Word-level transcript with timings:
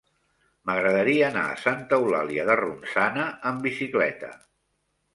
M'agradaria 0.69 1.27
anar 1.27 1.43
a 1.51 1.59
Santa 1.65 2.01
Eulàlia 2.01 2.49
de 2.49 2.57
Ronçana 2.65 3.31
amb 3.53 3.67
bicicleta. 3.71 4.37